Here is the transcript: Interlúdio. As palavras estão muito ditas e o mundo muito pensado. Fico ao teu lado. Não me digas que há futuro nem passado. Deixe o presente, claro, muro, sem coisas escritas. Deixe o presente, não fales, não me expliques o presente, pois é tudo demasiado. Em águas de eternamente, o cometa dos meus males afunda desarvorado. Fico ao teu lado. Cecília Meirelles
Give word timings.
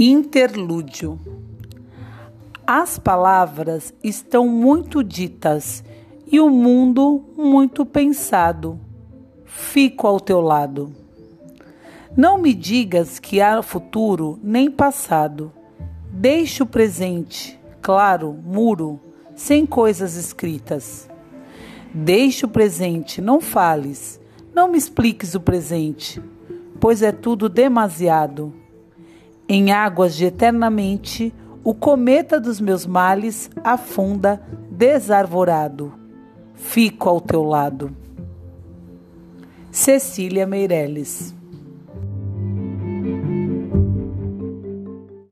Interlúdio. 0.00 1.18
As 2.64 3.00
palavras 3.00 3.92
estão 4.00 4.46
muito 4.46 5.02
ditas 5.02 5.82
e 6.30 6.38
o 6.38 6.48
mundo 6.48 7.24
muito 7.36 7.84
pensado. 7.84 8.78
Fico 9.44 10.06
ao 10.06 10.20
teu 10.20 10.40
lado. 10.40 10.94
Não 12.16 12.38
me 12.38 12.54
digas 12.54 13.18
que 13.18 13.40
há 13.40 13.60
futuro 13.60 14.38
nem 14.40 14.70
passado. 14.70 15.52
Deixe 16.12 16.62
o 16.62 16.66
presente, 16.66 17.58
claro, 17.82 18.32
muro, 18.32 19.00
sem 19.34 19.66
coisas 19.66 20.14
escritas. 20.14 21.10
Deixe 21.92 22.46
o 22.46 22.48
presente, 22.48 23.20
não 23.20 23.40
fales, 23.40 24.20
não 24.54 24.68
me 24.68 24.78
expliques 24.78 25.34
o 25.34 25.40
presente, 25.40 26.22
pois 26.78 27.02
é 27.02 27.10
tudo 27.10 27.48
demasiado. 27.48 28.67
Em 29.48 29.72
águas 29.72 30.14
de 30.14 30.26
eternamente, 30.26 31.32
o 31.64 31.72
cometa 31.72 32.38
dos 32.38 32.60
meus 32.60 32.84
males 32.84 33.50
afunda 33.64 34.42
desarvorado. 34.70 35.94
Fico 36.54 37.08
ao 37.08 37.20
teu 37.20 37.42
lado. 37.42 37.90
Cecília 39.70 40.46
Meirelles 40.46 41.37